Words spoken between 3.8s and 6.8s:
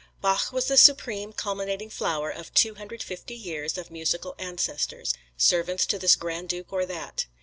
musical ancestors servants to this Grand Duke